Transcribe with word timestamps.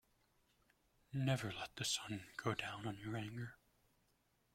Never 1.13 1.51
let 1.51 1.75
the 1.75 1.85
sun 1.85 2.23
go 2.35 2.55
down 2.55 2.87
on 2.87 2.97
your 2.97 3.15
anger. 3.15 3.59